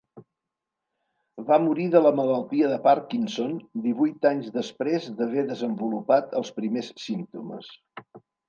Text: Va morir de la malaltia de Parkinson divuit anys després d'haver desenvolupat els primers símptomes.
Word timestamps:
Va 1.49 1.59
morir 1.65 1.85
de 1.95 2.01
la 2.05 2.13
malaltia 2.21 2.71
de 2.71 2.79
Parkinson 2.87 3.53
divuit 3.85 4.27
anys 4.33 4.49
després 4.59 5.09
d'haver 5.21 5.47
desenvolupat 5.53 6.37
els 6.41 6.55
primers 6.61 6.91
símptomes. 7.07 7.73